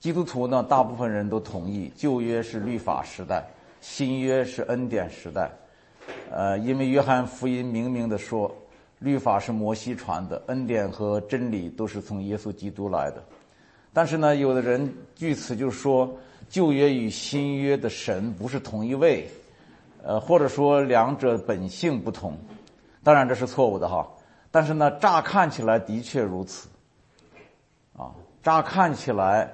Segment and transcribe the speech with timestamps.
[0.00, 3.44] 基督徒呢，大部分人都同意旧约是律法时代，
[3.82, 5.50] 新约是恩典时代。
[6.30, 8.50] 呃，因为约翰福音明明的说，
[8.98, 13.22] 律法是摩西传的，恩典和真理都是从耶稣基督来的。
[13.92, 16.10] 但是呢，有的人据此就说
[16.48, 19.28] 旧约与新约的神不是同一位，
[20.02, 22.34] 呃，或者说两者本性不同。
[23.04, 24.08] 当然这是错误的哈。
[24.50, 26.70] 但是呢，乍看起来的确如此。
[27.94, 28.10] 啊，
[28.42, 29.52] 乍看起来。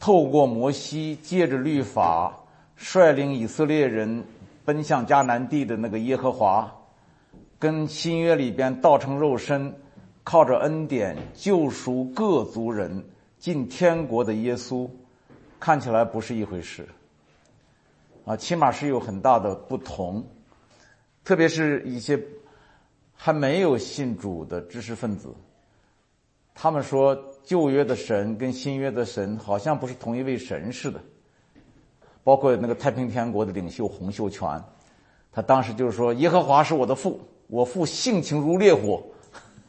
[0.00, 2.34] 透过摩西借着律法
[2.74, 4.24] 率领以色列人
[4.64, 6.72] 奔向迦南地的那个耶和华，
[7.58, 9.74] 跟新约里边道成肉身，
[10.24, 13.04] 靠着恩典救赎各族人
[13.38, 14.88] 进天国的耶稣，
[15.60, 16.88] 看起来不是一回事。
[18.24, 20.24] 啊，起码是有很大的不同，
[21.22, 22.18] 特别是一些
[23.14, 25.28] 还没有信主的知识分子，
[26.54, 27.22] 他们说。
[27.44, 31.00] 旧约的神跟新约的神好像不是同一位神似的，
[32.22, 34.62] 包括那个太平天国的领袖洪秀全，
[35.32, 39.02] 他当时就是说：“耶和华是我的父，我父性情如烈火；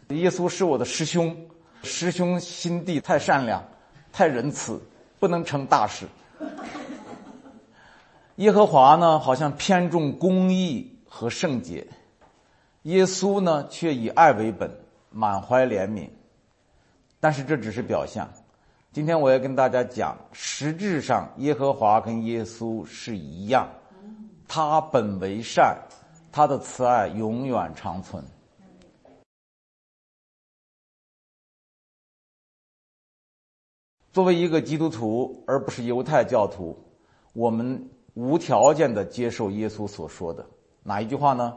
[0.09, 1.35] 耶稣是我的师兄，
[1.83, 3.63] 师兄心地太善良，
[4.11, 4.79] 太仁慈，
[5.19, 6.05] 不能成大事。”
[8.37, 11.85] 耶和华呢，好像偏重公义和圣洁；
[12.83, 14.71] 耶稣呢，却以爱为本，
[15.11, 16.09] 满怀怜悯。
[17.21, 18.27] 但是这只是表象，
[18.91, 23.69] 今天我要跟大家讲，实质上耶和华跟耶稣是一样，
[24.47, 25.77] 他本为善，
[26.31, 28.23] 他的慈爱永远长存。
[34.11, 36.75] 作为一个基督徒，而不是犹太教徒，
[37.33, 40.43] 我们无条件的接受耶稣所说的
[40.81, 41.55] 哪一句话呢？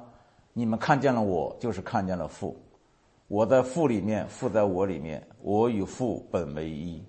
[0.53, 2.64] 你们看见了我，就是看见了父。
[3.35, 7.03] 我在父里面，父在我里面，我与父本为一。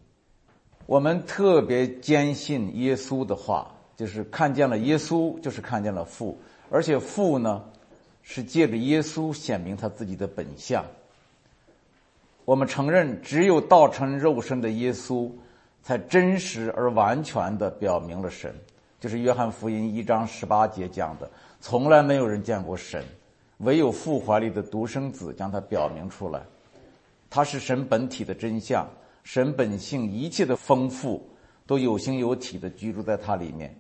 [0.87, 6.35] 我们特别坚信耶稣的话，就是看见了耶稣，就是看见了父，
[6.71, 7.63] 而且父呢，
[8.23, 10.83] 是借着耶稣显明他自己的本相。
[12.43, 15.29] 我们承认，只有道成肉身的耶稣，
[15.83, 18.51] 才真实而完全的表明了神，
[18.99, 21.29] 就是约翰福音一章十八节讲的，
[21.59, 23.03] 从来没有人见过神。
[23.59, 26.41] 唯有父怀里的独生子将它表明出来，
[27.29, 28.85] 它是神本体的真相，
[29.23, 31.25] 神本性一切的丰富
[31.65, 33.73] 都有形有体的居住在它里面。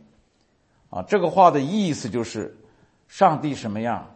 [0.89, 2.55] 啊，这个话的意思就是，
[3.07, 4.15] 上帝什么样，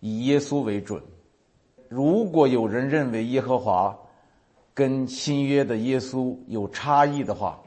[0.00, 1.00] 以耶稣为准。
[1.88, 3.96] 如果有人认为耶和华
[4.74, 7.60] 跟新约的耶稣有差异的话，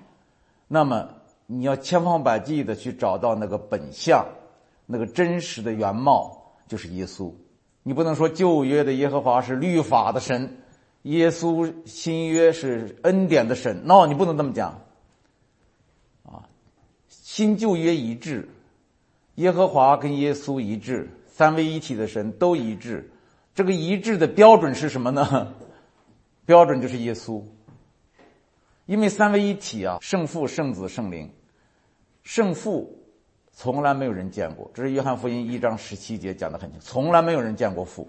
[0.67, 1.07] 那么
[1.45, 4.25] 你要千方百计的去找到那个本相，
[4.85, 6.42] 那个真实的原貌。
[6.67, 7.31] 就是耶稣，
[7.83, 10.57] 你不能说旧约的耶和华是律法的神，
[11.03, 13.85] 耶稣新约是恩典的神。
[13.85, 14.81] no，你不能这么讲。
[16.23, 16.47] 啊，
[17.07, 18.49] 新旧约一致，
[19.35, 23.11] 耶和华跟耶稣一致，三位一体的神都一致。
[23.53, 25.53] 这个一致的标准是什么呢？
[26.45, 27.43] 标准就是耶稣，
[28.85, 31.29] 因为三位一体啊，圣父、圣子、圣灵，
[32.23, 33.02] 圣父。
[33.55, 38.07] 从来没有人见过，这是约翰福音一章十七节讲的很清楚，从来没有人见过父，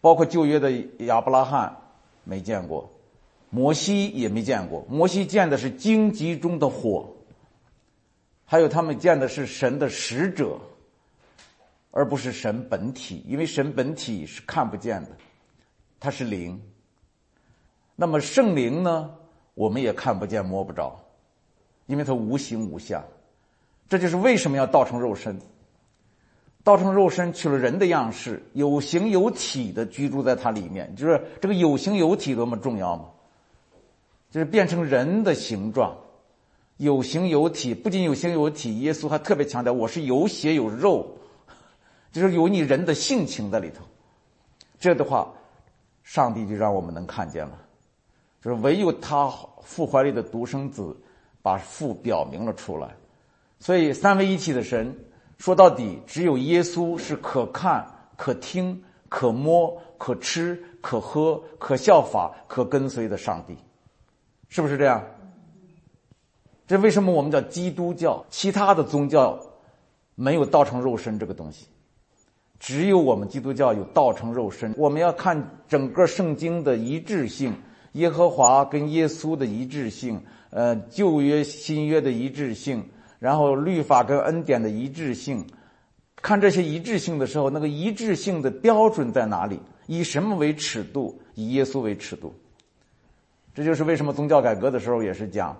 [0.00, 1.76] 包括旧约的亚伯拉罕
[2.22, 2.88] 没见过，
[3.50, 7.12] 摩西也没见过，摩西见的是荆棘中的火，
[8.44, 10.56] 还有他们见的是神的使者，
[11.90, 15.10] 而不是神本体，因为神本体是看不见的，
[15.98, 16.62] 它是灵。
[17.96, 19.12] 那么圣灵呢，
[19.54, 20.96] 我们也看不见摸不着，
[21.86, 23.04] 因为它无形无相。
[23.90, 25.38] 这就是为什么要道成肉身。
[26.62, 30.94] 道成肉身取了人的样式，有形有体的居住在它里面。
[30.94, 33.06] 就是这个有形有体多么重要吗？
[34.30, 35.96] 就是变成人的形状，
[36.76, 37.74] 有形有体。
[37.74, 41.16] 不仅有形有体，耶稣还特别强调我是有血有肉，
[42.12, 43.82] 就是有你人的性情在里头。
[44.78, 45.32] 这样的话，
[46.04, 47.58] 上帝就让我们能看见了，
[48.40, 49.28] 就是唯有他
[49.62, 50.96] 父怀里的独生子，
[51.42, 52.94] 把父表明了出来。
[53.60, 54.96] 所以，三位一体的神，
[55.36, 57.86] 说到底，只有耶稣是可看、
[58.16, 63.54] 可听、可摸、可吃、可喝、可效法、可跟随的上帝，
[64.48, 65.04] 是不是这样？
[66.66, 68.24] 这为什么我们叫基督教？
[68.30, 69.38] 其他的宗教
[70.14, 71.66] 没有道成肉身这个东西，
[72.58, 74.72] 只有我们基督教有道成肉身。
[74.78, 77.52] 我们要看整个圣经的一致性，
[77.92, 80.18] 耶和华跟耶稣的一致性，
[80.48, 82.82] 呃，旧约、新约的一致性。
[83.20, 85.46] 然后律法跟恩典的一致性，
[86.16, 89.60] 看这些一致性的时候，那个一致性的标准在哪里？
[89.86, 91.20] 以什么为尺度？
[91.34, 92.34] 以耶稣为尺度。
[93.54, 95.56] 这就是为什么宗教改革的时候也是讲，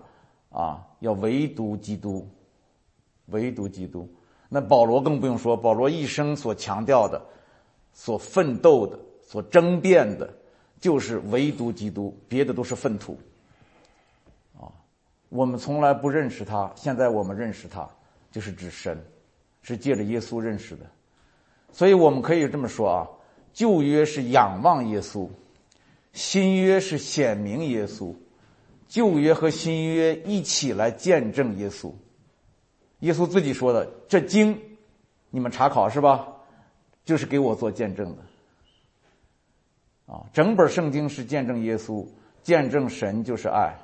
[0.51, 2.27] 啊，要唯独基督，
[3.27, 4.09] 唯独基督。
[4.49, 7.21] 那保罗更不用说，保罗一生所强调的、
[7.93, 10.33] 所奋斗的、所争辩的，
[10.81, 13.19] 就是唯独基督，别的都是粪土。
[15.31, 17.89] 我们从来不认识他，现在我们认识他，
[18.31, 19.03] 就是指神，
[19.63, 20.85] 是借着耶稣认识的。
[21.73, 23.09] 所以我们可以这么说啊，
[23.53, 25.29] 旧约是仰望耶稣。
[26.13, 28.13] 新约是显明耶稣，
[28.89, 31.93] 旧约和新约一起来见证耶稣。
[32.99, 34.61] 耶稣自己说的：“这经，
[35.31, 36.27] 你们查考是吧？
[37.05, 38.23] 就是给我做见证的。”
[40.13, 42.05] 啊，整本圣经是见证耶稣，
[42.43, 43.79] 见证神就是爱。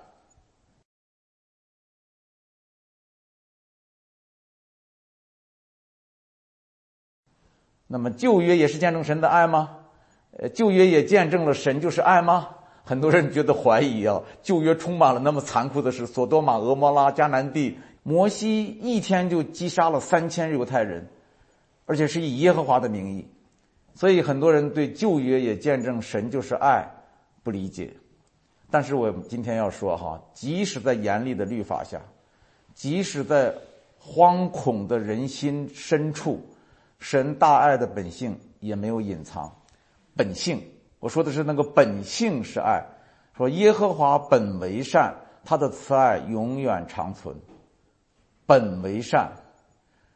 [7.87, 9.79] 那么旧约也是见证神的爱吗？
[10.39, 12.51] 呃，旧约也见证了神就是爱吗？
[12.85, 14.23] 很多人觉得怀疑啊。
[14.43, 21.09] 旧约充满了那么残酷的事，索多玛、俄摩拉、迦南地，摩西一天就击杀了三千犹太人，
[21.87, 23.27] 而且是以耶和华的名义。
[23.95, 26.87] 所以很多人对旧约也见证神就是爱
[27.43, 27.95] 不理解。
[28.71, 32.03] 但是我今天要说哈，即使在严厉的律法下，
[32.75, 33.55] 即使在
[34.03, 36.45] 惶恐的人心深处，
[36.99, 39.55] 神大爱的本性也没有隐藏。
[40.15, 40.63] 本性，
[40.99, 42.85] 我说的是那个本性是爱。
[43.37, 45.15] 说耶和华本为善，
[45.45, 47.37] 他的慈爱永远长存。
[48.47, 49.31] 本为善，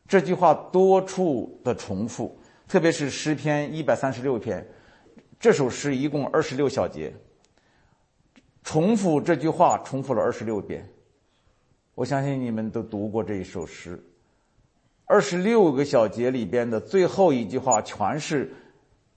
[0.09, 4.67] 这句话多处的重复，特别是诗篇一百三十六篇，
[5.39, 7.13] 这首诗一共二十六小节，
[8.63, 10.89] 重复这句话重复了二十六遍。
[11.95, 14.03] 我相信你们都读过这一首诗，
[15.11, 18.55] 二十六个小节里边的最后一句话全是。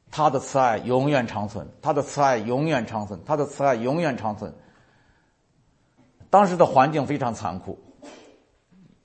[0.10, 4.54] 他的慈爱永远长存，他的慈爱永远长存，他的慈爱永远长存。
[6.30, 7.80] 当时的环境非常残酷，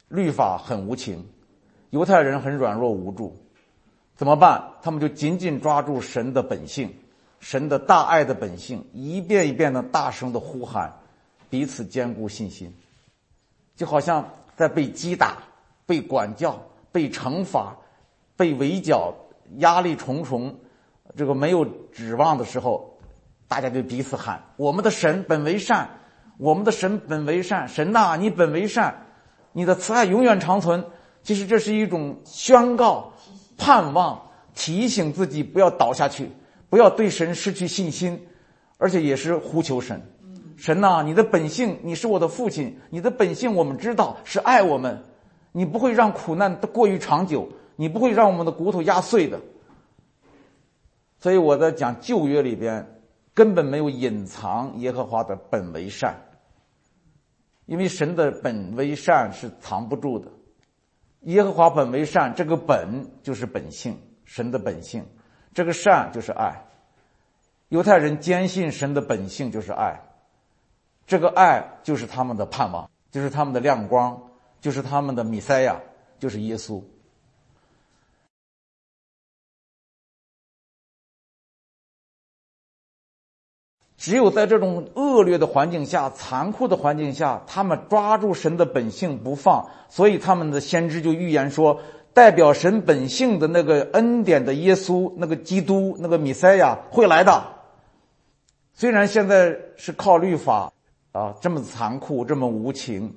[0.08, 1.26] 律法很无情，
[1.90, 3.37] 犹太人很软弱无助，
[4.17, 4.62] 怎么办？
[4.82, 6.94] 他们就紧紧抓住神的本性，
[7.40, 10.94] 神的大爱的本性，一遍一遍的大声的呼喊，
[11.49, 12.75] 彼此坚固信心，
[13.76, 15.38] 就好像在被击打、
[15.87, 16.62] 被管教、
[16.93, 17.76] 被惩罚、
[18.37, 19.14] 被围剿，
[19.58, 20.55] 压力重重。
[21.17, 22.99] 这个没有指望的时候，
[23.49, 25.88] 大家就彼此喊：“我们的神本为善，
[26.37, 29.06] 我们的神本为善，神呐，你本为善，
[29.52, 30.85] 你的慈爱永远长存。”
[31.25, 33.12] 其实这是一种宣告、
[33.58, 36.31] 盼望、提醒自己不要倒下去，
[36.70, 38.26] 不要对神失去信心，
[38.79, 40.00] 而且也是呼求神
[40.56, 45.02] ：“神呐，你的本性，你是我的父亲，你的本性我们知道是爱我们，
[45.58, 49.40] 你不会让苦难过于长久，你不会让我们的骨头压碎的。”
[51.19, 53.00] 所以我在讲旧约里边，
[53.34, 56.14] 根本没有隐藏耶和华的本为善，
[57.66, 60.31] 因为神的本为善是藏不住的。
[61.22, 65.04] 耶和华本为善，这个本就是本性，神的本性，
[65.52, 66.66] 这个善就是爱。
[67.69, 70.00] 犹太人坚信神的本性就是爱，
[71.04, 74.27] 这个爱就是他们的盼望，就是他们的亮光，
[74.60, 75.81] 就是他们的弥赛亚，
[76.19, 76.82] 就是耶稣。
[83.96, 91.80] 只有在这种恶劣的环境下、残酷的环境下，他们抓住神的本性不放，所以他们的先知就预言说，
[92.14, 97.42] 代表神本性的那个恩典的耶稣、那个基督、那个弥赛亚会来的。
[98.73, 100.73] 虽然现在是靠律法
[101.11, 103.12] 啊，这么残酷、这么无情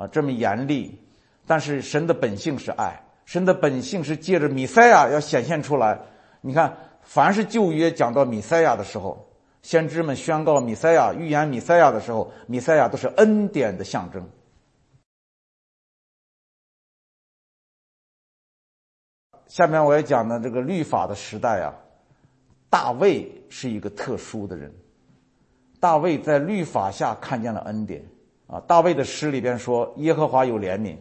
[0.00, 0.98] 啊，这么严厉，
[1.46, 6.00] 但是神的本性是爱，神的本性是借着米赛亚要显现出来。
[6.40, 9.26] 你看，凡是旧约讲到米赛亚的时候。
[9.60, 14.26] 先知们宣告米赛亚、预言米赛亚的时候，米赛亚都是恩典的象征。
[19.46, 21.74] 下面我要讲的这个律法的时代啊，
[22.70, 24.72] 大卫是一个特殊的人。
[25.78, 28.02] 大卫在律法下看见了恩典
[28.50, 28.60] 啊。
[28.66, 30.96] 大卫的诗里边说：“耶和华有怜悯，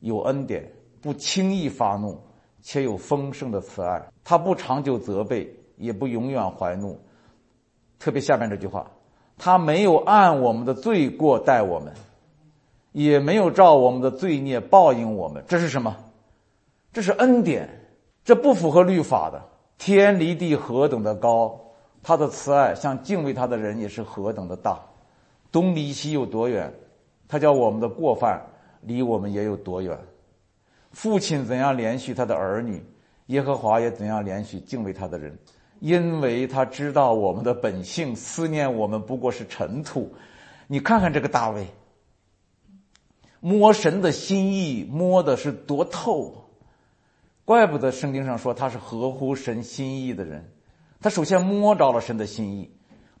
[0.00, 2.18] 有恩典，不轻易发怒，
[2.62, 4.02] 且有丰盛的慈爱。
[4.24, 6.98] 他不长久责备，也不永远怀怒。”
[8.00, 8.90] 特别下面这句话，
[9.36, 11.92] 他没有按我们的罪过待我们，
[12.92, 15.44] 也没有照我们的罪孽报应我们。
[15.48, 15.96] 这是什么？
[16.92, 17.68] 这是恩典，
[18.24, 19.42] 这不符合律法的。
[19.76, 21.60] 天离地何等的高，
[22.02, 24.80] 他的慈爱像敬畏他的人也是何等的大。
[25.50, 26.72] 东离西有多远，
[27.26, 28.40] 他叫我们的过犯
[28.82, 29.98] 离我们也有多远。
[30.92, 32.82] 父亲怎样连续他的儿女，
[33.26, 35.38] 耶和华也怎样连续敬畏他的人。
[35.80, 40.12] 因为他知道我们的本性，思念我们不过是尘土。
[40.66, 41.66] 你看看这个大卫，
[43.38, 46.50] 摸神的心意摸的是多透，
[47.44, 50.50] 怪不得圣经上说他是合乎神心意的人。
[51.00, 52.70] 他首先摸着了神的心意，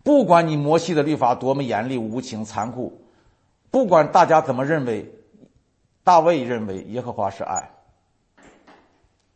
[0.08, 2.98] 不管你摩西的律法多么严厉、无情、残酷，
[3.70, 5.06] 不管大家怎么认为，
[6.02, 7.70] 大卫认为耶和华是爱，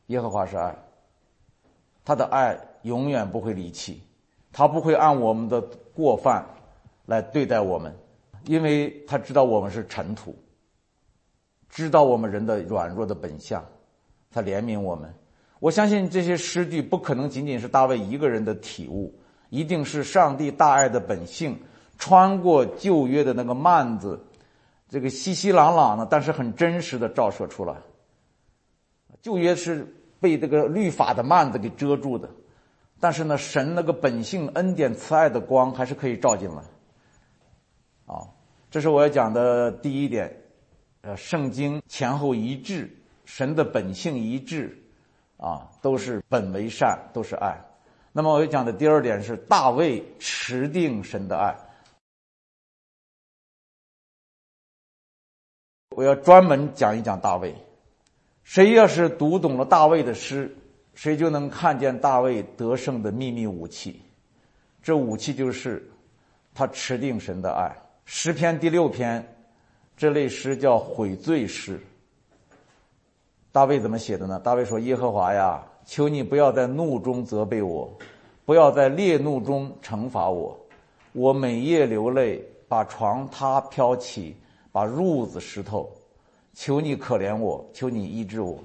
[0.07, 0.75] 耶和华是爱，
[2.03, 4.01] 他的爱永远不会离弃，
[4.51, 5.61] 他不会按我们的
[5.93, 6.43] 过犯
[7.05, 7.95] 来对待我们，
[8.47, 10.35] 因为他知道我们是尘土，
[11.69, 13.63] 知道我们人的软弱的本相，
[14.31, 15.15] 他怜悯我们。
[15.61, 19.15] 我相信这些诗句不可能仅仅是大卫一个人的体悟，
[19.53, 21.61] 一定是上帝大爱的本性
[21.99, 24.19] 穿过旧约的那个幔子，
[24.89, 27.77] 这个稀稀朗朗的，但是很真实的照射出来。
[29.21, 29.87] 旧约是
[30.21, 32.31] 被这个律法的幔子给遮住的，
[32.99, 36.63] 但是呢，神那个本性恩典慈爱的光还是可以照进来。
[38.07, 38.25] 啊，
[38.71, 40.35] 这是我要讲的第一点，
[41.03, 42.91] 呃，圣经前后一致，
[43.27, 44.79] 神的本性一致。
[45.37, 47.61] 啊，都是本为善，都是爱。
[48.13, 51.57] 那么我要讲的第二点是大卫持定神的爱。
[55.97, 57.55] 我要专门讲一讲大卫。
[58.43, 60.55] 谁要是读懂了大卫的诗，
[60.95, 64.03] 谁就能看见大卫得胜的秘密武器。
[64.83, 65.89] 这武器就是
[66.53, 67.75] 他持定神的爱。
[68.05, 69.25] 诗篇第六篇，
[69.97, 71.81] 这类诗叫悔罪诗。
[73.53, 74.41] 大卫怎么写的呢？
[74.41, 77.91] 大卫说：“耶和华呀，求你不要在怒中责备我，
[78.45, 80.59] 不要在烈怒中惩罚我。
[81.13, 84.37] 我每夜流泪，把床榻飘起，
[84.71, 85.91] 把褥子湿透。
[86.55, 88.59] 求你可怜我，求你医治我，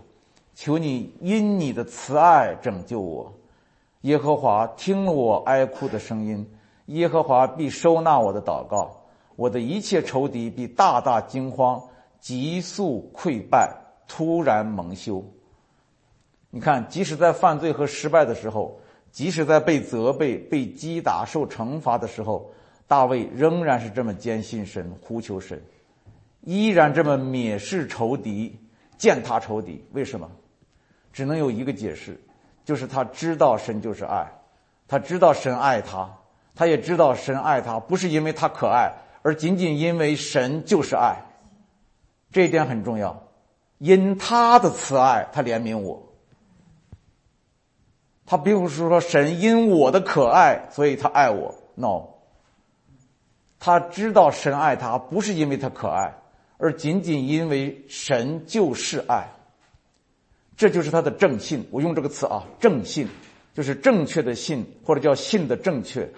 [0.56, 3.32] 求你因你的慈爱拯救我。
[4.02, 6.50] 耶和华听了我哀哭的声音，
[6.86, 8.92] 耶和华必收纳我的祷告。
[9.36, 11.82] 我的一切仇敌必大大惊慌，
[12.20, 13.74] 急速溃败。”
[14.10, 15.22] 突然蒙羞。
[16.58, 18.80] 你看，即使在犯罪和失败的时候，
[19.12, 22.52] 即使在被责备、被击打、受惩罚的时候，
[22.88, 25.62] 大卫仍然是这么坚信神、呼求神，
[26.42, 28.60] 依然这么蔑视仇敌、
[28.98, 29.86] 践踏仇敌。
[29.92, 30.28] 为什么？
[31.14, 32.20] 只能有一个解释，
[32.66, 34.28] 就是他知道神就是爱，
[34.88, 36.12] 他知道神爱他，
[36.56, 41.18] 他也知道神爱他，不是因为他可爱，而仅仅因为神就是爱。
[42.32, 43.26] 这一点很重要。
[43.78, 46.07] 因他的慈爱，他怜悯我。
[48.28, 51.56] 他并不是说神因我的可爱，所以他爱我。
[51.74, 52.10] No，
[53.58, 56.14] 他知道神爱他，不是因为他可爱，
[56.58, 59.30] 而仅仅因为神就是爱。
[60.56, 61.68] 这就是他的正信。
[61.72, 63.08] 我用这个词啊，正信，
[63.56, 66.12] 就是正确的信，或者叫信的正确。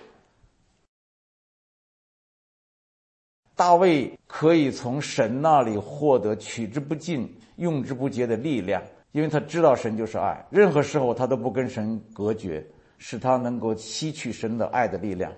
[3.55, 7.39] 大卫可以从神那里获得取之不尽。
[7.59, 12.65] 用之不竭的力量，因为他知道神就是爱，任何时候他都不跟神隔绝，
[12.97, 15.31] 使他能够吸取神的爱的力量。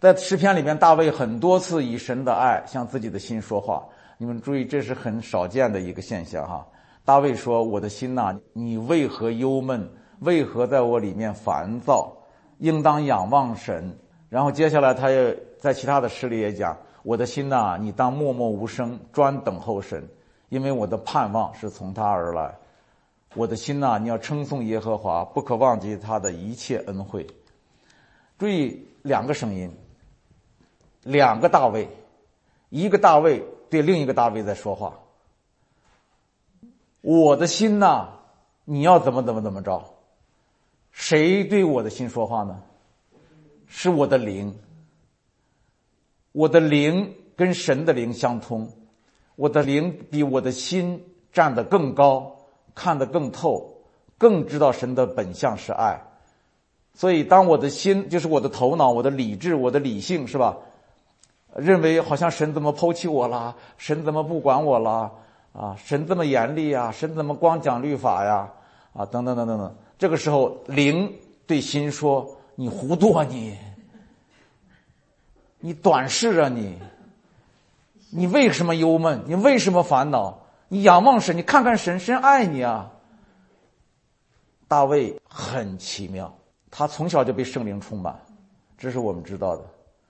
[0.00, 3.84] 在诗篇里面，大卫很多次以神的爱向自己的心说话。
[4.16, 6.66] 你们注意，这是很少见的一个现象哈。
[7.04, 9.88] 大卫说：“我的心呐，你为何忧闷？
[10.20, 12.12] 为何在我里面烦躁？
[12.58, 13.96] 应当仰望神。”
[14.28, 20.06] 然后接下来，他又在其他的诗里也讲：“我的心呐，你当默默无声，专等候神。”
[20.50, 22.54] 因为我的盼望是从他而来，
[23.34, 27.26] 我的心呐，你要称颂耶和华，不可忘记他的一切恩惠。
[28.38, 29.70] 注意两个声音，
[31.02, 31.88] 两个大卫，
[32.70, 34.98] 一个大卫对另一个大卫在说话。
[37.00, 38.08] 我的心呐，
[38.64, 39.94] 你要怎么怎么怎么着？
[40.90, 42.62] 谁对我的心说话呢？
[43.66, 44.58] 是我的灵，
[46.32, 48.72] 我的灵跟神的灵相通。
[49.36, 52.37] 我的灵比我的心站得更高，
[52.78, 53.74] 看得更透，
[54.16, 56.00] 更知道神的本相是爱。
[56.94, 60.56] 所以，当我的心就是我的头脑、我的理智、我的理性，是吧？
[61.56, 63.56] 认为好像神怎么抛弃我了？
[63.78, 65.10] 神怎么不管我了？
[65.52, 66.92] 啊，神这么严厉啊？
[66.92, 68.48] 神怎么光讲律法呀？
[68.92, 69.74] 啊，等等等等等。
[69.98, 71.12] 这个时候，灵
[71.46, 73.56] 对心说：“你糊涂啊你！
[75.58, 76.78] 你短视啊你！”
[78.10, 79.22] 你为什么忧闷？
[79.26, 80.38] 你为什么烦恼？
[80.68, 82.92] 你仰望神，你看看神，神爱你啊！
[84.68, 86.32] 大卫很奇妙，
[86.70, 88.18] 他从小就被圣灵充满，
[88.76, 89.64] 这是我们知道的。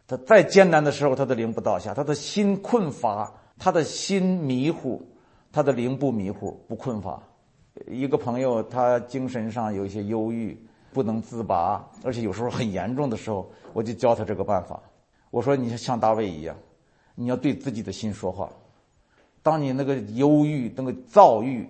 [0.09, 5.01] 他再艰难的时候，他的灵不倒下，他的心困乏，他的心迷糊，
[5.53, 7.23] 他的灵不迷糊，不困乏。
[7.87, 10.61] 一个朋友，他精神上有一些忧郁，
[10.93, 14.83] 不能自拔，而且有时候很严重的时候，我就教他这个办法。
[15.31, 16.57] 我说你像大卫一样，
[17.15, 18.51] 你要对自己的心说话。
[19.43, 21.69] 当你那个忧郁、那个躁郁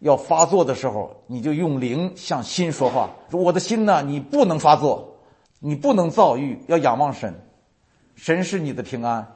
[0.00, 5.16] 要发作的时候，你就用灵向心说话，说我的心呢，你不能发作，
[5.58, 7.34] 你不能躁郁，要仰望神，
[8.14, 9.34] 神是你的平安。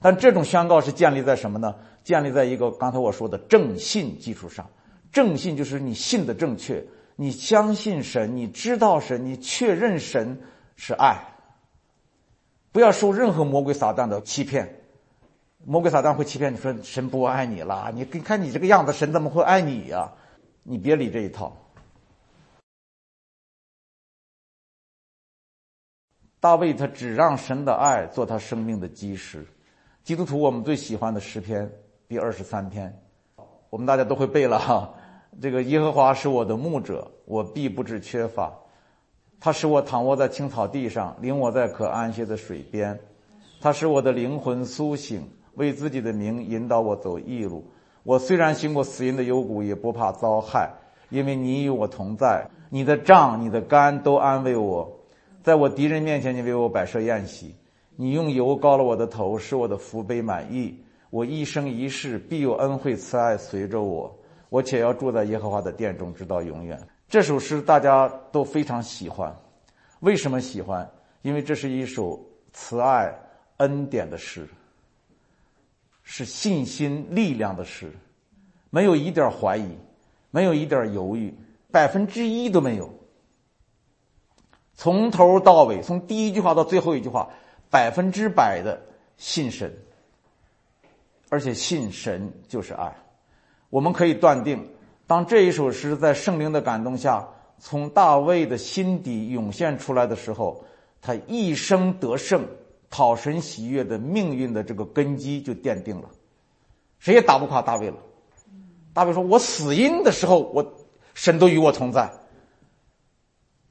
[0.00, 1.74] 但这种宣告是建立在什么呢？
[2.04, 4.68] 建立在一个刚才我说的正信基础上。
[5.10, 6.84] 正信就是你信的正确，
[7.16, 10.40] 你相信神，你知道神，你确认神
[10.76, 11.18] 是爱。
[12.70, 14.77] 不要受任何魔鬼撒旦的欺骗，
[15.64, 20.12] 魔鬼撒旦会欺骗你说神不爱你了，你你看你这个样子，神怎么会爱你呀？
[20.62, 21.56] 你别理这一套。
[26.40, 29.44] 大卫他只让神的爱做他生命的基石。
[30.04, 31.70] 基督徒我们最喜欢的诗篇
[32.06, 33.02] 第二十三篇，
[33.68, 34.94] 我们大家都会背了哈。
[35.42, 38.54] 这个耶和华是我的牧者，我必不致缺乏。
[39.40, 42.98] 他使我躺卧在青草地上，领我在可安歇的水边。
[43.60, 47.62] 他使我的灵魂苏醒，为自己的名引导我走义路。
[48.04, 50.72] 我虽然行过死荫的幽谷，也不怕遭害，
[51.10, 52.48] 因为你与我同在。
[52.70, 54.90] 你的杖、你的竿都安慰我。
[55.42, 57.54] 在我敌人面前，你为我摆设宴席。
[57.96, 60.74] 你用油膏了我的头，使我的福杯满溢。
[61.10, 64.14] 我一生一世必有恩惠慈爱随着我。
[64.50, 66.80] 我且要住在耶和华的殿中，直到永远。
[67.08, 69.34] 这首诗大家都非常喜欢，
[70.00, 70.88] 为什么喜欢？
[71.22, 72.18] 因为这是一首
[72.52, 73.12] 慈爱
[73.56, 74.46] 恩典的诗，
[76.10, 77.92] 是信心力量的诗，
[78.70, 79.76] 没有一点怀疑，
[80.30, 81.34] 没有一点犹豫，
[81.70, 82.90] 百分之一都没有。
[84.74, 87.28] 从头到尾，从第一句话到最后一句话，
[87.68, 88.80] 百分之百的
[89.18, 89.70] 信神，
[91.28, 92.90] 而且信神就是爱。
[93.68, 94.66] 我们可以断定，
[95.06, 100.64] 当这一首诗在圣灵的感动下，从大卫的心底涌现出来的时候，
[101.02, 102.46] 他一生得胜、
[102.90, 106.08] 讨神喜悦的命运的这个根基就奠定了，
[106.98, 107.96] 谁也打不垮大卫了。
[108.94, 110.74] 大卫说：“我死因的时候，我
[111.14, 112.10] 神都与我同在。”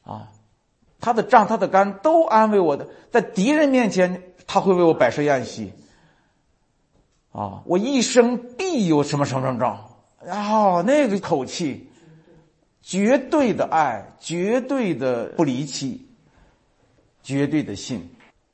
[0.04, 0.32] 啊，
[1.02, 5.74] 他的杖、他的杆都安慰我的，在敌人面前，他会为我摆设宴席。
[7.34, 9.90] 啊，我一生必有什么什么什么仗。
[10.22, 11.90] 哦，那个口气，
[12.82, 16.08] 绝对的爱，绝对的不离弃，
[17.22, 18.10] 绝对的信，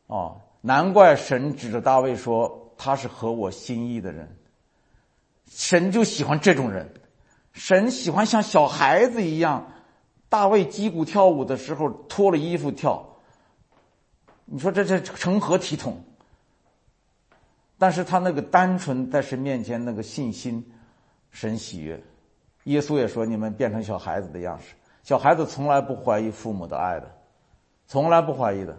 [0.08, 4.38] 啊，难怪神指着大卫说他是合我心意的人。
[5.50, 6.90] 神就喜欢这种人，
[7.52, 9.74] 神喜欢像小孩子一样，
[10.30, 13.18] 大卫击鼓跳舞的时候脱了衣服跳，
[14.46, 16.02] 你说这这成何体统？
[17.78, 20.72] 但是他那个单纯在神面前那个信心，
[21.30, 22.02] 神喜悦。
[22.64, 24.76] 耶稣也说：“你们变成小孩子的样式。
[25.04, 27.12] 小孩子从来不怀疑父母的爱的，
[27.86, 28.74] 从来不怀疑的。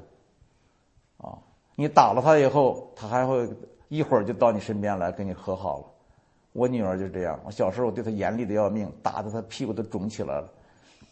[1.19, 1.37] 啊，
[1.77, 3.49] 你打了他以后，他还会
[3.89, 5.85] 一会儿就到你身边来跟你和好了。
[6.53, 7.39] 我女儿就这样。
[7.45, 10.49] 我小时候对她严厉的要命，打的她屁股都肿起来了。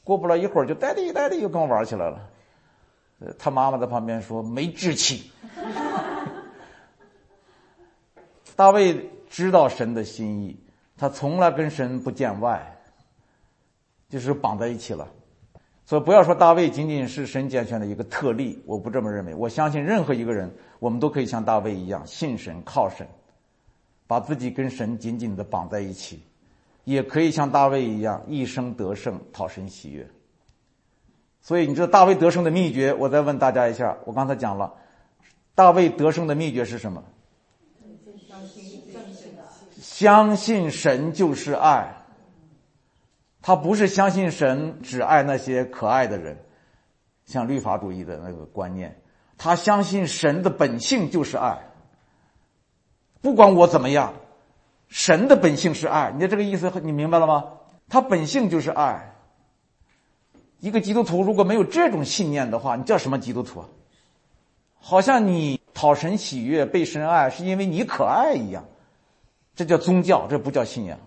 [0.05, 2.29] 过不了一会儿就呆地呆地又跟我玩起来了。
[3.39, 5.31] 他妈妈在旁边说：没志气。”
[8.55, 10.61] 大卫知道神的心意，
[10.97, 12.77] 他从来跟神不见外，
[14.09, 15.09] 就是绑在一起了。
[15.93, 19.35] 所以不要说大卫仅仅是神拣选的一个特例，我不这么认为。
[19.35, 23.07] 我相信任何一个人，我们都可以像大卫一样信神、靠神，
[24.07, 26.23] 把自己跟神紧紧的绑在一起，
[26.85, 30.09] 也可以像大卫一样一生得胜、讨神喜悦。
[31.43, 32.95] 所以你知道大卫得胜的秘诀？
[32.95, 34.73] 我再问大家一下，我刚才讲了，
[35.55, 37.05] 大卫得胜的秘诀是什么？
[39.83, 41.95] 相信神就是爱，
[43.43, 46.39] 他不是相信神只爱那些可爱的人，
[47.27, 48.97] 像律法主义的那个观念。
[49.37, 51.59] 他相信神的本性就是爱，
[53.21, 54.15] 不管我怎么样，
[54.87, 56.13] 神的本性是爱。
[56.15, 57.45] 你的这个意思你明白了吗？
[57.89, 59.15] 他本性就是爱。
[60.61, 63.69] 一个基督徒如果没有这种信念的话，你叫什么基督徒啊？
[64.79, 68.65] 好像你讨神喜悦、被神爱，是因为你可爱一样。
[69.57, 71.01] 这叫宗教，这不叫信仰。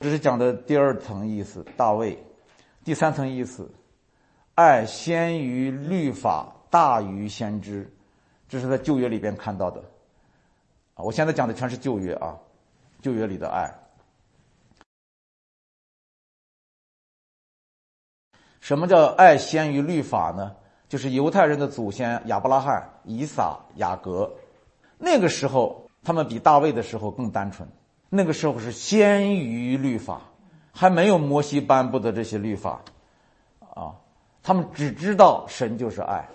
[0.00, 2.16] 这是讲的第二层意思，大卫；
[2.82, 3.70] 第三层意思，
[4.54, 7.92] 爱先于律法，大于先知。
[8.48, 9.80] 这是在旧约里边看到的。
[10.94, 12.38] 啊，我现在讲的全是旧约啊，
[13.02, 13.70] 旧约里的爱。
[18.60, 20.56] 什么叫爱先于律法呢？
[20.88, 24.32] 就是犹太人的祖先亚伯拉罕、以撒、雅各，
[24.98, 25.86] 那个时候。
[26.02, 27.68] 他们比大卫的时候更单纯，
[28.10, 30.20] 那个时候是先于律法，
[30.72, 32.82] 还没有摩西颁布的这些律法，
[33.60, 33.94] 啊，
[34.42, 36.28] 他们只知道神就是爱。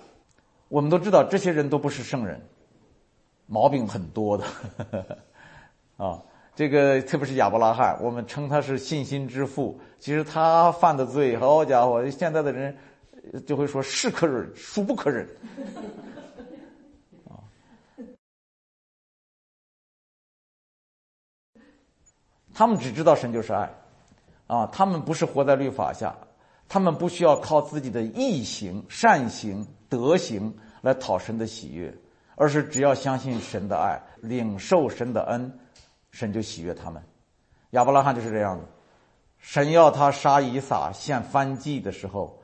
[0.70, 2.42] 我们都知道这些人都不是圣人，
[3.46, 4.46] 毛病很多的，
[5.98, 6.24] 啊，
[6.56, 9.80] 这个特别是亚伯拉罕，我们称他是信心之父。
[10.00, 12.76] 其实他犯的罪，好家伙，现在的人
[13.46, 15.28] 就会说是可忍，孰不可忍。
[22.58, 23.70] 他们只知道神就是爱，
[24.48, 26.16] 啊，他们不是活在律法下，
[26.70, 31.94] 他们不需要靠自己的义行、善行、德行来讨神的喜悦，
[32.36, 35.60] 而是只要相信神的爱，领受神的恩，
[36.12, 37.04] 神就喜悦他们。
[37.72, 38.64] 亚伯拉罕就是这样的，
[39.38, 42.42] 神要他杀以撒献燔祭的时候，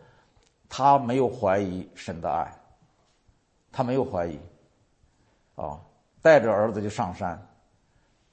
[0.68, 2.54] 他没有怀疑神的爱，
[3.72, 4.38] 他没有怀疑，
[5.56, 5.80] 啊，
[6.22, 7.48] 带着儿子就上山。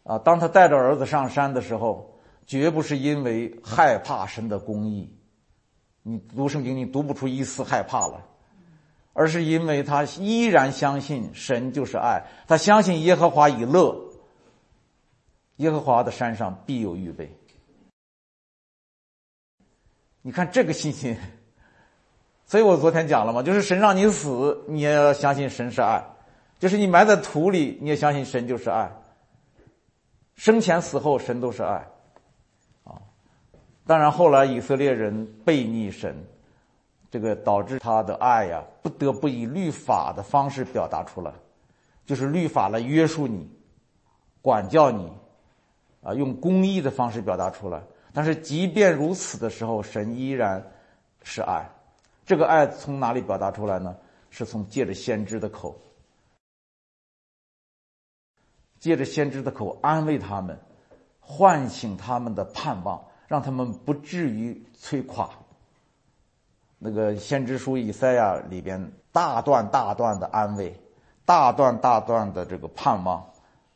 [0.09, 5.15] 啊，当他带着儿子上山的时候，绝不是因为害怕神的公义，
[6.03, 8.25] 你读圣经你读不出一丝害怕了，
[9.13, 13.95] 而是因为他依然相信神就是爱，他相信耶和华以乐，
[15.57, 17.31] 耶和华的山上必有预备。
[20.23, 21.15] 你看这个信心，
[22.47, 26.01] 所以我昨天讲了嘛，就是神让你死，你也要相信神是爱；
[26.59, 28.91] 就是你埋在土里，你也相信神就是爱。
[30.39, 31.85] 生前死后，神都是爱，
[32.85, 32.95] 啊，
[33.85, 36.15] 当然后来以色列人背逆神，
[37.11, 41.33] 这个导致他的爱呀，不得不以律法的方式表达出来，
[42.07, 43.51] 就是律法来约束你，
[44.41, 45.13] 管教你，
[46.05, 47.83] 啊，用公义的方式表达出来。
[48.15, 50.65] 但是即便如此的时候，神依然
[51.25, 51.69] 是爱，
[52.25, 53.97] 这个爱从哪里表达出来呢？
[54.31, 55.75] 是从借着先知的口。
[58.79, 60.59] 借着先知的口安慰他们，
[61.21, 65.29] 唤醒他们的盼望，让他们不至于摧垮。
[66.79, 70.81] 那个先知书以赛亚里边大段大段的安慰，
[71.25, 73.25] 大段大段的这个盼望，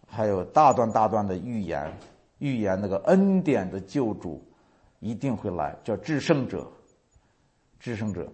[0.09, 1.93] 还有大段大段的预言，
[2.39, 4.43] 预言那个恩典的救主
[5.01, 6.67] 一定会来，叫制胜者。
[7.81, 8.33] 制胜者，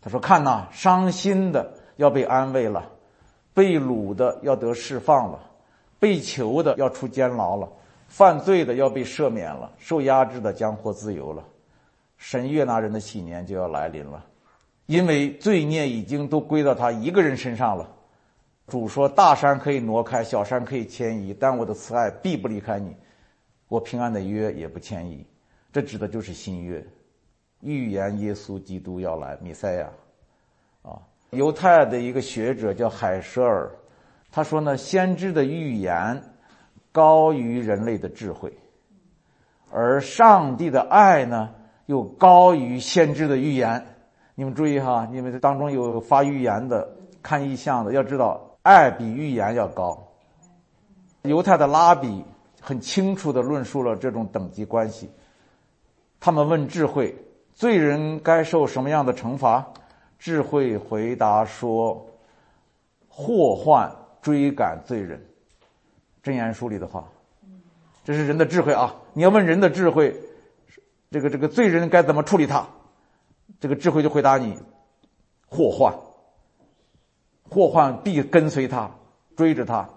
[0.00, 2.90] 他说：“看呐，伤心的要被安慰了，
[3.54, 5.38] 被掳的要得释放了。”
[5.98, 7.68] 被囚的要出监牢了，
[8.06, 11.42] 犯罪的要被赦免了，受压制的将获自由了，
[12.16, 14.24] 神悦纳人的喜年就要来临了，
[14.86, 17.88] 因为罪孽已经都归到他一个人身上了。
[18.66, 22.94] 主说：“大山可以挪开，小山可以迁移，但我的慈爱必不离开你，
[23.66, 25.26] 我平安的约也不迁移。”
[25.72, 26.84] 这指的就是新约，
[27.60, 29.88] 预言耶稣基督要来，弥赛亚。
[30.82, 33.70] 啊，犹太的一个学者叫海舍尔。
[34.30, 36.22] 他说呢，先知的预言
[36.92, 38.52] 高于人类的智慧，
[39.70, 41.50] 而上帝的爱呢
[41.86, 43.84] 又高于先知的预言。
[44.34, 46.88] 你们注意哈，你们当中有发预言的、
[47.22, 50.06] 看意象的，要知道爱比预言要高。
[51.22, 52.24] 犹太的拉比
[52.60, 55.10] 很清楚的论述了这种等级关系。
[56.20, 57.16] 他们问智慧：
[57.54, 59.66] 罪人该受什么样的惩罚？
[60.18, 62.06] 智慧回答说：
[63.08, 63.90] 祸患。
[64.28, 65.18] 追赶罪人，
[66.22, 67.08] 真言书里的话，
[68.04, 68.94] 这是人的智慧啊！
[69.14, 70.14] 你要问人的智慧，
[71.10, 72.68] 这个这个罪人该怎么处理他？
[73.58, 74.58] 这个智慧就回答你：
[75.48, 75.94] 祸患，
[77.48, 78.90] 祸患必跟随他，
[79.34, 79.88] 追着他。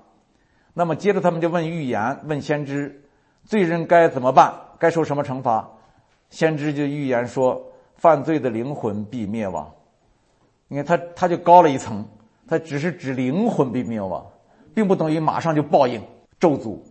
[0.73, 3.03] 那么接着他们就问预言，问先知：
[3.43, 4.53] 罪人该怎么办？
[4.79, 5.69] 该受什么惩罚？
[6.29, 7.61] 先知就预言说：
[7.95, 9.69] 犯罪的灵魂必灭亡。
[10.69, 12.07] 你看他他就高了一层。
[12.51, 14.29] 它只是指灵魂被灭亡，
[14.75, 16.05] 并不等于马上就报应
[16.37, 16.81] 咒诅。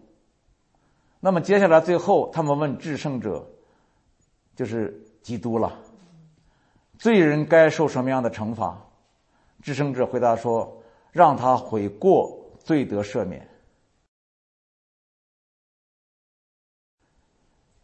[1.21, 3.47] 那么接下来最后，他们问制胜者，
[4.57, 5.79] 就是基督了。
[6.97, 8.83] 罪人该受什么样的惩罚？
[9.61, 13.47] 制胜者回答说：“让他悔过，罪得赦免。”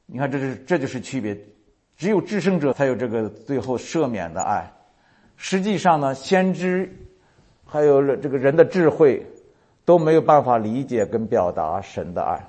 [0.08, 1.38] 你看，这是这就是区别，
[1.94, 4.72] 只有制胜者才有这个最后赦免的爱。
[5.36, 7.02] 实际上呢，先知。
[7.66, 9.26] 还有这个人的智慧
[9.84, 12.48] 都没有办法理解跟表达神的爱，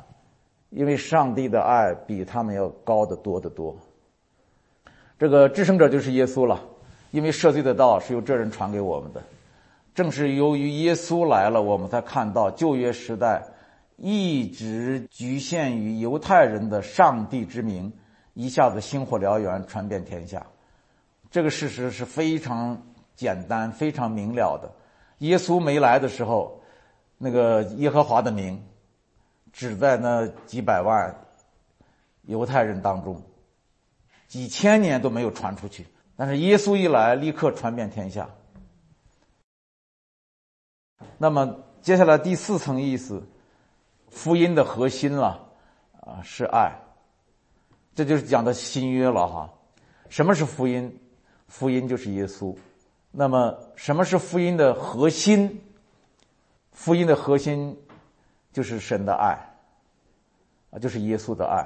[0.70, 3.76] 因为上帝的爱比他们要高得多得多。
[5.20, 6.62] 这个制胜者就是耶稣了，
[7.10, 9.22] 因为赦罪的道是由这人传给我们的。
[9.96, 13.44] 正是由于耶稣来了，我们才看到旧约时代
[13.96, 17.92] 一直局限于犹太人的上帝之名
[18.36, 20.46] 一下子星火燎原，传遍天下。
[21.32, 22.80] 这个事实是非常
[23.16, 24.72] 简单、非常明了的。
[25.20, 26.62] 耶稣没来的时候，
[27.18, 28.64] 那个耶和华的名
[29.52, 31.16] 只在那几百万
[32.24, 33.22] 犹太人当中，
[34.28, 35.88] 几千年都没有传出去。
[36.16, 38.30] 但是耶稣一来，立刻传遍天下。
[41.18, 43.28] 那么接下来第四层意思，
[44.10, 45.50] 福音的核心了，
[46.02, 46.74] 啊，是爱。
[47.96, 49.54] 这就是讲的新约了哈。
[50.10, 51.00] 什么是福音？
[51.48, 52.56] 福音就是耶稣。
[53.20, 55.60] 那么什么是福音的核心？
[56.72, 57.76] 福音的核心
[58.54, 59.36] 就是神的爱，
[60.70, 61.66] 啊，就是耶稣的爱。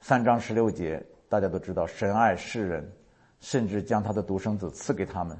[0.00, 2.92] 三章十六节大家都知道，神爱世人。
[3.38, 5.38] 甚至将他的独生子赐给他们，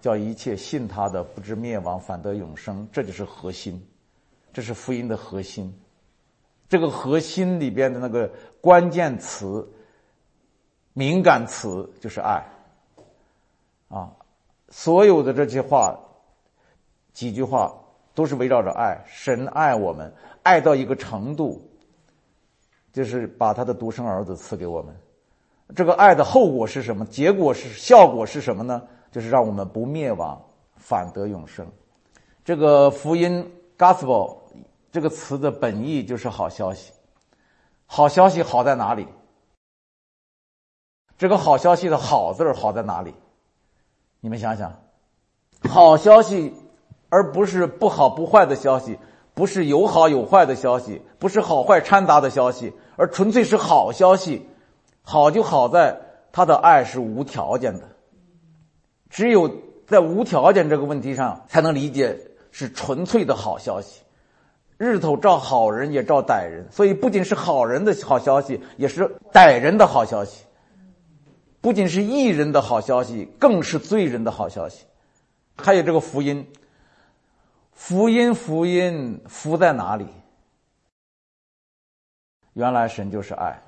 [0.00, 2.88] 叫一切信他的不知灭亡，反得永生。
[2.90, 3.86] 这就是核心，
[4.52, 5.72] 这是福音的核心。
[6.68, 8.28] 这个核心里边的那个
[8.60, 9.68] 关键词、
[10.92, 12.42] 敏感词就是爱。
[13.88, 14.10] 啊，
[14.70, 15.98] 所有的这些话，
[17.12, 17.74] 几句话
[18.14, 19.04] 都是围绕着爱。
[19.06, 21.60] 神爱我们，爱到一个程度，
[22.92, 24.94] 就是把他的独生儿子赐给我们。
[25.74, 27.04] 这个爱的后果是什么？
[27.06, 28.82] 结果是效果是什么呢？
[29.10, 30.40] 就是让我们不灭亡，
[30.76, 31.66] 反得永生。
[32.44, 34.38] 这个福音 （gospel）
[34.92, 36.92] 这个词的本意就是好消息。
[37.86, 39.06] 好消息好在哪里？
[41.18, 43.14] 这个好消息的好字好在哪里？
[44.20, 44.80] 你们想想，
[45.68, 46.54] 好消息，
[47.08, 48.98] 而不是不好不坏的消息，
[49.34, 54.46] 不是有好有坏的消息，不是好坏掺杂的消息，而纯粹是好消息。
[55.02, 55.98] 好就好在
[56.30, 57.88] 他的爱是无条件的，
[59.08, 59.50] 只有
[59.86, 62.16] 在无条件这个问题上才能理解
[62.52, 64.02] 是纯粹的好消息。
[64.76, 70.44] 日头照好人也照歹人，所以不仅是好人的好消息，也是歹人的好消息；
[71.60, 74.86] 不仅是异人的好消息，更是罪人的好消息。
[75.56, 76.46] 还有这个福音，
[77.72, 80.06] 福音，福音，福在哪里？
[82.54, 83.60] 原来神就是爱。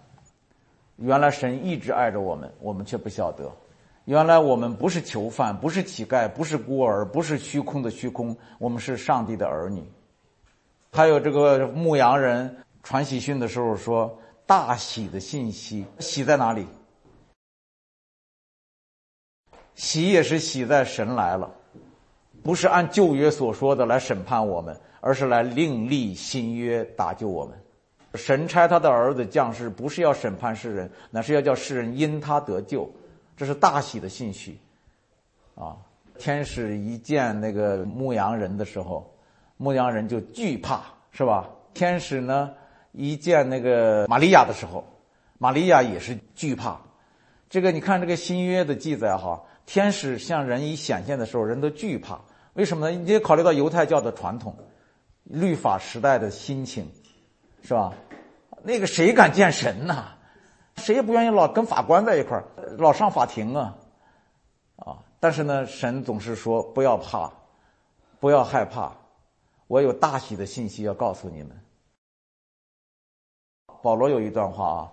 [0.96, 3.50] 原来神一直爱着我们，我们却不晓得。
[4.06, 9.84] 原来我们不是囚犯，不是乞丐，不是孤儿，不是虚空的虚空，我们是上帝的儿女。
[10.92, 16.66] 还有这个牧羊人传喜讯的时候说：“大喜的信息，喜在哪里？
[19.74, 21.50] 喜也是喜在神来了，
[22.42, 27.58] 不是按旧约所说的来审判我们，而是来另立新约打救我们。”
[28.14, 32.90] 神差他的儿子降世，不是要审判世人，乃是要叫世人因他得救。
[33.34, 34.58] 这是大喜的信息，
[35.54, 35.76] 啊！
[36.18, 39.10] 天使一见那个牧羊人的时候，
[39.56, 41.48] 牧羊人就惧怕，是吧？
[41.72, 42.50] 天使呢，
[42.92, 44.84] 一见那个玛利亚的时候，
[45.38, 46.78] 玛利亚也是惧怕。
[47.48, 52.20] 这个你看这个新约的记载哈，天使向人一显现的时候，人都惧怕。
[52.52, 52.94] 为什么呢？
[52.94, 54.54] 你得考虑到犹太教的传统，
[55.22, 56.92] 律法时代的心情。
[57.62, 57.94] 是吧？
[58.62, 60.08] 那个谁敢见神呐？
[60.76, 62.44] 谁也不愿意老跟法官在一块儿，
[62.76, 63.78] 老上法庭啊，
[64.76, 64.98] 啊！
[65.18, 67.32] 但是呢，神总是说不要怕，
[68.20, 68.92] 不要害怕，
[69.68, 71.58] 我有大喜的信息要告诉你们。
[73.82, 74.92] 保罗有一段话啊，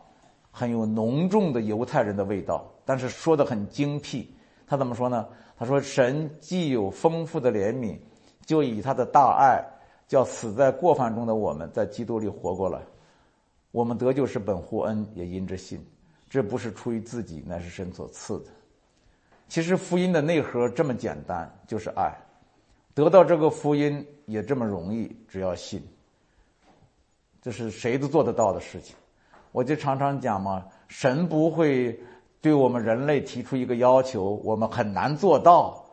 [0.51, 4.33] 很有浓重的犹太人的味道，但是说的很精辟。
[4.69, 5.27] 他怎么说呢？
[5.57, 7.97] 他说：“神既有丰富的怜悯，
[8.45, 9.61] 就以他的大爱。”
[10.09, 12.79] 叫死在过犯中的我们在基督里活过来，
[13.69, 15.79] 我们得救是本乎恩，也因着信，
[16.27, 18.45] 这不是出于自己，乃是神所赐的。
[19.47, 22.11] 其实福音的内核这么简单，就是爱。
[22.95, 25.79] 得到这个福音也这么容易，只要信。
[27.39, 28.95] 这是谁都做得到的事情。
[29.51, 32.01] 我就常常讲嘛，神不会
[32.41, 35.85] 对我们人类提出一个要求，我们很难做到。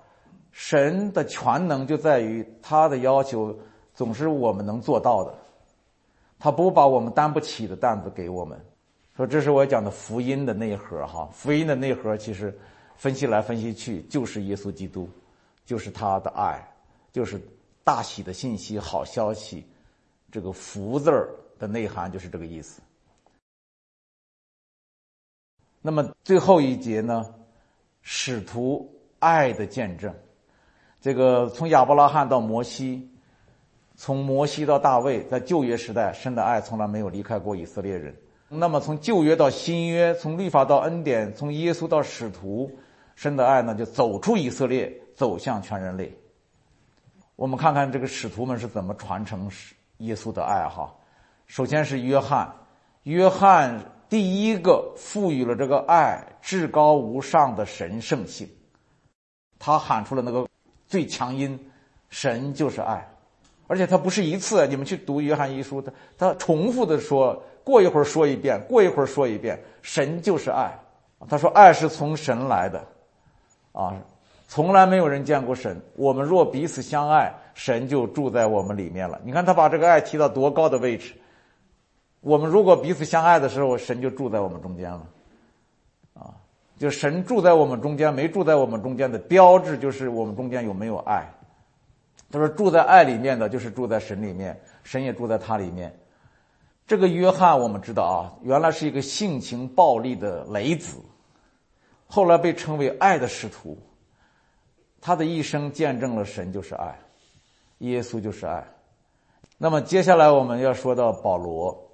[0.52, 3.56] 神的全能就在于他的要求。
[3.94, 5.34] 总是我们能做到的，
[6.38, 8.60] 他不把我们担不起的担子给我们，
[9.16, 11.26] 说这是我讲的福音的内核哈。
[11.32, 12.54] 福音的内核其实
[12.94, 15.08] 分析来分析去就是耶稣基督，
[15.64, 16.62] 就是他的爱，
[17.10, 17.40] 就是
[17.82, 19.64] 大喜的信息、好消息。
[20.30, 22.82] 这个“福”字儿的内涵就是这个意思。
[25.86, 27.24] 那么最后一节呢，
[28.02, 30.12] 使徒爱的见证，
[31.00, 33.08] 这个从亚伯拉罕到摩西。
[33.94, 38.12] 从摩西到大卫，在旧约时代，神的爱从来没有离开过以色列人。
[38.48, 42.68] 那么从旧约到新约，从律法到恩典，从耶稣到使徒，
[43.14, 46.12] 神的爱呢就走出以色列，走向全人类。
[47.36, 49.48] 我们看看这个使徒们是怎么传承
[49.98, 50.92] 耶稣的爱哈。
[51.46, 52.52] 首先是约翰，
[53.04, 58.48] 约翰第一个赋予了这个爱至高无上的神圣性，
[59.58, 60.46] 他喊出了那个
[60.86, 61.58] 最强音：
[62.08, 63.06] 神就是爱。
[63.68, 70.72] 而且他不是一次，你们去读约翰一书，他他重复的说过一会儿说一遍，过一会儿说一遍，神就是爱，
[71.28, 72.86] 他说：“爱是从神来的，
[73.72, 73.92] 啊，
[74.46, 75.82] 从来没有人见过神。
[75.96, 79.20] 我们若彼此相爱，神就住在我们里面了。
[79.24, 81.12] 你看他把这个爱提到多高的位置。
[82.20, 85.06] 我们如果彼此相爱的时候，神就住在我们中间了，
[86.14, 86.34] 啊，
[86.78, 91.28] 就神住在我们中间，没住在我们中间的标志就是我们中间有没有爱。
[92.30, 95.96] 他说住在爱里面的就是住在神里面，神也住在他里面。”
[96.86, 100.98] 这个约翰，我们知道啊，原来是一个性情暴戾的雷子，
[102.06, 103.76] 后来被称为爱的使徒。
[105.00, 106.98] 他的一生见证了神就是爱，
[107.78, 108.64] 耶稣就是爱。
[109.58, 111.85] 那么接下来我们要说到保罗，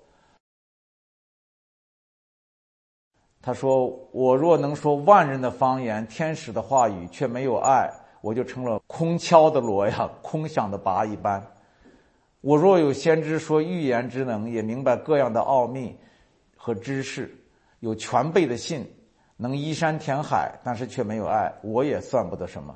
[3.42, 11.44] 他说：“我若能说万人的方言、天使的话语，却没有爱，我就成了空敲的锣呀，空响的拔一般。”
[12.40, 15.96] 我若有先知说预言之能，也明白各样的奥秘
[16.57, 17.33] 和知识，
[17.81, 18.88] 有全备的信，
[19.37, 22.72] 能依山填海，但是却没有爱，我也算不得什么。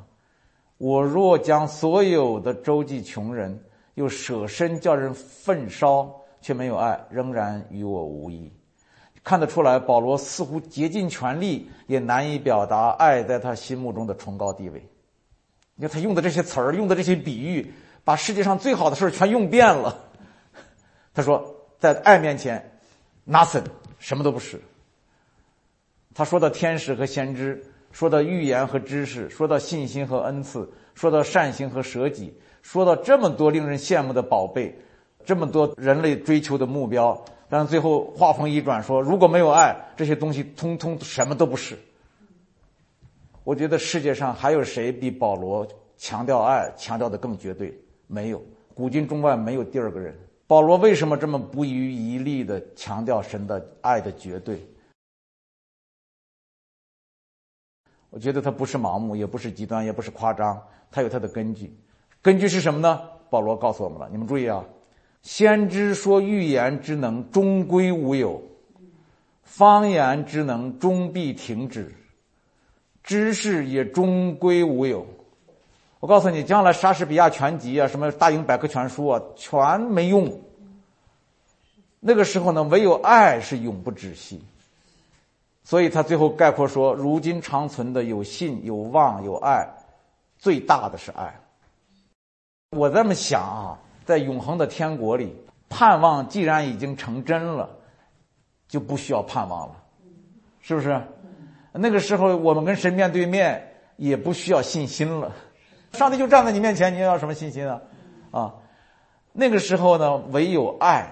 [0.78, 3.56] 我若将所有的周济穷人，
[3.94, 8.52] 又舍身叫人焚烧，却没有爱，仍然与我无异。
[9.26, 14.80] 看得出来，保罗似乎竭尽全力，也难以表达爱在他心目中的崇高地位。
[15.74, 17.74] 你看他用的这些词儿，用的这些比喻。
[18.04, 19.98] 把世界上最好的事全用遍了。
[21.12, 22.78] 他说，在爱面前
[23.26, 23.64] ，nothing，
[23.98, 24.62] 什么都不是。
[26.14, 27.60] 他说到天使和先知，
[27.90, 34.78] 说到预言和知识，说到信心和恩赐，说到善行和舍己，说到这么多令人羡慕的宝贝，
[35.24, 41.78] 这么多人类追求的目标，但最后话锋一转说，如果没有爱，这些东西通通什么都不是。
[43.44, 47.78] 我觉得世界上还有谁比保罗强调爱强调的更绝对？
[48.08, 48.42] 没有，
[48.74, 50.18] 古今中外没有第二个人。
[50.48, 54.64] 保罗为什么这么不遗余力的强调神的爱的绝对？
[58.10, 61.76] 我觉得他不是盲目，也不是极端，也不是夸张，他有他的根据。
[62.22, 63.00] 根据是什么呢？
[63.28, 64.08] 保罗告诉我们了。
[64.10, 64.64] 你们注意啊，
[65.26, 68.40] 先知说预言之能终归无有，
[69.42, 71.92] 方言之能终必停止，
[73.02, 75.04] 知识也终归无有。
[75.98, 80.40] 我告诉你，将来莎士比亚全集啊，什么大英百科全书啊，全没用。
[81.98, 84.40] 那个时候呢，唯有爱是永不止息。
[85.64, 89.68] 所以他最后概括说：如今长存的有信、有望、有爱，
[90.38, 91.34] 最大的是爱。
[92.70, 95.36] 我这么想啊，在永恒的天国里，
[95.68, 97.68] 盼望既然已经成真了，
[98.68, 99.76] 就不需要盼望了，
[100.60, 100.98] 是不是？
[101.72, 103.62] 那个时候我们跟神面对面，
[103.96, 105.34] 也不需要信心了。
[105.92, 107.82] 上帝就站在你面前，你要什么信心啊？
[108.30, 108.54] 啊，
[109.32, 111.06] 那个时候呢，唯有爱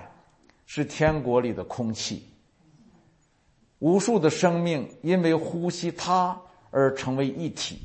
[0.65, 2.31] 是天国里的空气。
[3.81, 7.83] 无数的生命因为呼吸它而成为一体，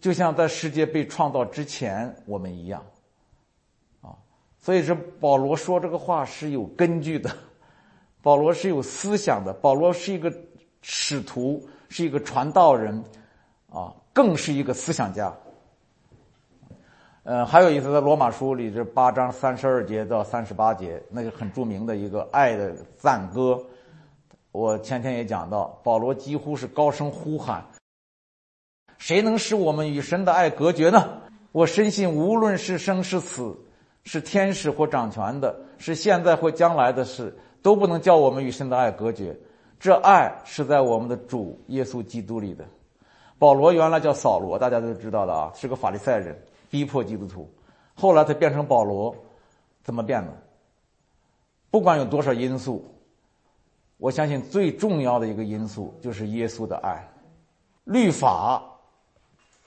[0.00, 2.84] 就像在世界被创造之前我们一样。
[4.66, 7.30] 所以说保罗说这个话是有根据的，
[8.20, 10.32] 保罗是有思想的，保罗是一个
[10.82, 13.00] 使徒，是一个传道人，
[13.70, 15.32] 啊，更是一个思想家。
[17.22, 23.64] 呃，还有一次在罗马书里，这八章三十二节到三十八节，那个很著名的一个爱的赞歌。
[24.50, 27.64] 我前天也讲到，保罗几乎是高声呼喊
[28.98, 31.20] ：“谁能使我们与神的爱隔绝呢？”
[31.54, 33.56] 我深信，无论是生是死，
[34.06, 39.38] 是天使或掌权的，是现在或将来的事，都不能叫我们与神的爱隔绝。
[39.78, 42.64] 这爱是在我们的主耶稣基督里的。
[43.38, 46.34] 保罗原来叫扫罗，大家都知道的啊，是个法利赛人。
[46.68, 47.48] 逼迫基督徒，
[47.94, 49.14] 后来他变成保罗，
[49.84, 50.32] 怎么变的？
[51.70, 52.84] 不管有多少因素，
[53.98, 57.08] 我相信最重要的一个因素就是耶稣的爱。
[57.84, 58.62] 律法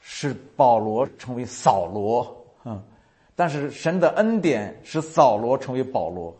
[0.02, 2.38] 使保罗成为扫罗，
[3.39, 6.36] 但是神的恩典使扫罗成为保罗，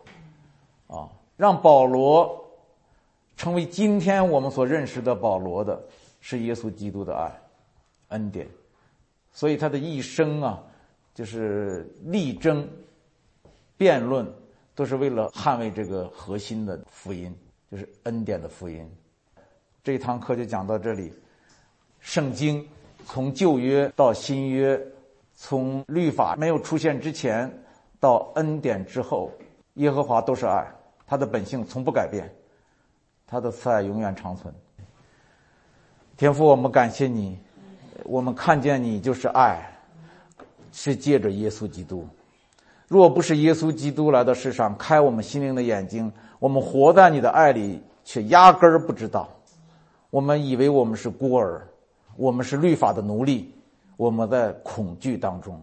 [0.88, 1.08] 啊，
[1.38, 2.46] 让保罗
[3.38, 5.82] 成为今天我们所认识的保罗的，
[6.20, 7.32] 是耶稣基督的爱，
[8.10, 8.46] 恩典。
[9.32, 10.62] 所以他的一生啊，
[11.16, 12.68] 就是力争、
[13.78, 14.30] 辩论，
[14.76, 17.34] 都是为了捍卫这个核心的福音，
[17.72, 18.86] 就是恩典的福音。
[19.86, 21.14] 这堂课就讲到这里。
[22.02, 22.68] 圣经
[23.06, 24.78] 从旧约到新约，
[25.42, 27.50] 从律法没有出现之前
[27.98, 29.32] 到恩典之后，
[29.76, 30.68] 耶和华都是爱，
[31.08, 32.30] 他的本性从不改变，
[33.26, 34.54] 他的慈爱永远长存。
[36.18, 37.40] 天父，我们感谢你。
[38.04, 39.66] 我们看见你就是爱，
[40.74, 42.06] 是借着耶稣基督。
[42.90, 49.30] 若不是耶稣基督来到世上开我们心灵的眼睛，我们活在你的爱里，却压根儿不知道。
[50.10, 51.66] 我们以为我们是孤儿，
[52.18, 53.54] 我们是律法的奴隶，
[54.00, 55.62] 我们在恐惧当中。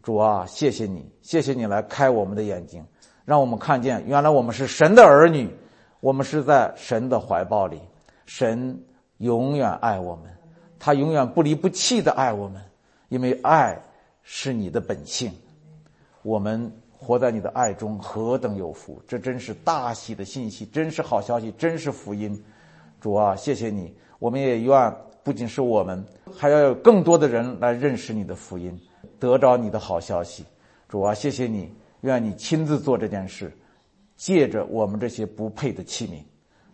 [0.00, 2.86] 主啊，谢谢你，谢谢你来开我们的眼睛，
[3.24, 5.50] 让我们看见原来我们是神的儿女，
[5.98, 7.80] 我们是在神的怀抱里，
[8.24, 8.80] 神
[9.18, 10.32] 永远爱我们，
[10.78, 12.62] 他永远不离不弃的爱我们，
[13.08, 13.76] 因为爱
[14.22, 15.32] 是你的本性。
[16.22, 19.02] 我们活在你的爱中，何等有福！
[19.08, 22.40] 这真是大喜的信息，真是好消息，真是福音。
[23.00, 23.92] 主啊，谢谢你！
[24.20, 24.96] 我们也愿
[25.26, 28.80] 不仅是我们，还要有更多的人来认识你的福音，
[29.18, 30.44] 得着你的好消息。
[30.88, 31.68] 主啊，谢谢你！
[32.02, 33.50] 愿你亲自做这件事，
[34.14, 36.22] 借着我们这些不配的器皿，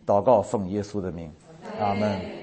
[0.05, 1.33] 祷告奉耶稣的名，
[1.81, 2.42] 阿门。